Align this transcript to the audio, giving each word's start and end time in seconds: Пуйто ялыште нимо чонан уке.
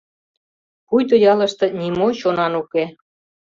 Пуйто 0.87 1.15
ялыште 1.31 1.65
нимо 1.79 2.07
чонан 2.19 2.53
уке. 2.61 2.83